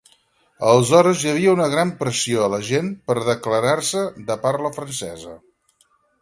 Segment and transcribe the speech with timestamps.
[0.69, 5.37] Aleshores hi havia una gran pressió a la gent per a declarar-se de parla francesa.